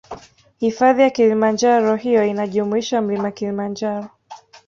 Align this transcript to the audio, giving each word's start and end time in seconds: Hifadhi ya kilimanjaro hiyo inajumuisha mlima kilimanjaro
Hifadhi 0.59 1.01
ya 1.01 1.09
kilimanjaro 1.09 1.95
hiyo 1.95 2.25
inajumuisha 2.25 3.01
mlima 3.01 3.31
kilimanjaro 3.31 4.09